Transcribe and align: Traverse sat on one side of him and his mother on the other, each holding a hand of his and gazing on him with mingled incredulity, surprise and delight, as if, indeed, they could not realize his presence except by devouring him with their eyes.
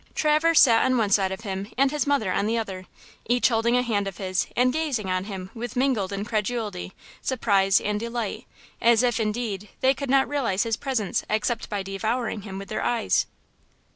Traverse 0.15 0.61
sat 0.61 0.83
on 0.83 0.97
one 0.97 1.11
side 1.11 1.31
of 1.31 1.41
him 1.41 1.71
and 1.77 1.91
his 1.91 2.07
mother 2.07 2.31
on 2.33 2.47
the 2.47 2.57
other, 2.57 2.87
each 3.27 3.49
holding 3.49 3.77
a 3.77 3.83
hand 3.83 4.07
of 4.07 4.17
his 4.17 4.47
and 4.55 4.73
gazing 4.73 5.11
on 5.11 5.25
him 5.25 5.51
with 5.53 5.75
mingled 5.75 6.11
incredulity, 6.11 6.93
surprise 7.21 7.79
and 7.79 7.99
delight, 7.99 8.47
as 8.81 9.03
if, 9.03 9.19
indeed, 9.19 9.69
they 9.81 9.93
could 9.93 10.09
not 10.09 10.27
realize 10.27 10.63
his 10.63 10.75
presence 10.75 11.23
except 11.29 11.69
by 11.69 11.83
devouring 11.83 12.41
him 12.41 12.57
with 12.57 12.69
their 12.69 12.81
eyes. 12.81 13.27